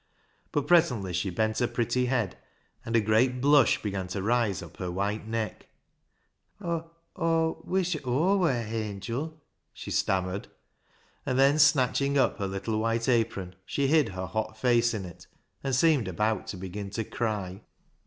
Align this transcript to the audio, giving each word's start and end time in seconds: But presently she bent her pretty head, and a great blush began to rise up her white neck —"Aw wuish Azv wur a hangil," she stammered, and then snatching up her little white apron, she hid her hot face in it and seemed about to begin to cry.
But 0.51 0.65
presently 0.65 1.13
she 1.13 1.29
bent 1.29 1.59
her 1.59 1.67
pretty 1.67 2.07
head, 2.07 2.35
and 2.83 2.95
a 2.95 3.01
great 3.01 3.39
blush 3.39 3.79
began 3.83 4.07
to 4.07 4.23
rise 4.23 4.63
up 4.63 4.77
her 4.77 4.89
white 4.89 5.27
neck 5.27 5.67
—"Aw 6.59 6.85
wuish 7.15 7.95
Azv 8.01 8.39
wur 8.39 8.49
a 8.49 8.63
hangil," 8.63 9.35
she 9.71 9.91
stammered, 9.91 10.47
and 11.23 11.37
then 11.37 11.59
snatching 11.59 12.17
up 12.17 12.39
her 12.39 12.47
little 12.47 12.79
white 12.79 13.07
apron, 13.07 13.53
she 13.63 13.85
hid 13.89 14.09
her 14.09 14.25
hot 14.25 14.57
face 14.57 14.95
in 14.95 15.05
it 15.05 15.27
and 15.63 15.75
seemed 15.75 16.07
about 16.07 16.47
to 16.47 16.57
begin 16.57 16.89
to 16.89 17.03
cry. 17.03 17.61